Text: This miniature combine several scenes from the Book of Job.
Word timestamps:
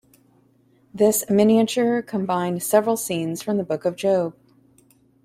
This 0.95 1.29
miniature 1.29 2.01
combine 2.01 2.59
several 2.59 2.97
scenes 2.97 3.43
from 3.43 3.57
the 3.57 3.63
Book 3.63 3.85
of 3.85 3.95
Job. 3.95 4.35